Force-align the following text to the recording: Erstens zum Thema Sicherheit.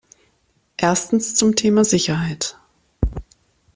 Erstens 0.77 1.35
zum 1.35 1.55
Thema 1.55 1.85
Sicherheit. 1.85 2.57